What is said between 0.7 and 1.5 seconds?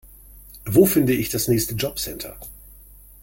finde ich das